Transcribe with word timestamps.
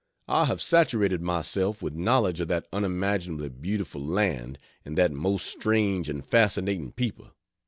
I 0.27 0.45
have 0.45 0.63
saturated 0.63 1.21
myself 1.21 1.83
with 1.83 1.93
knowledge 1.93 2.39
of 2.39 2.47
that 2.47 2.65
unimaginably 2.73 3.49
beautiful 3.49 4.03
land 4.03 4.57
and 4.83 4.97
that 4.97 5.11
most 5.11 5.45
strange 5.45 6.09
and 6.09 6.25
fascinating 6.25 6.91
people. 6.91 7.35